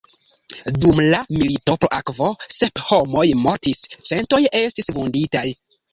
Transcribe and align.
Dum 0.85 1.01
la 1.09 1.19
„milito 1.35 1.75
pro 1.83 1.89
akvo“ 1.97 2.29
sep 2.55 2.83
homoj 2.87 3.27
mortis, 3.43 3.83
centoj 4.11 4.41
estis 4.65 4.91
vunditaj. 4.97 5.45